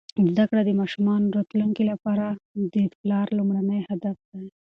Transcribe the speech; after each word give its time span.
زده 0.33 0.45
کړه 0.49 0.61
د 0.65 0.71
ماشومانو 0.81 1.33
راتلونکي 1.37 1.83
لپاره 1.91 2.25
د 2.73 2.75
پلار 2.95 3.27
لومړنی 3.37 3.79
هدف 3.89 4.17
دی. 4.31 4.45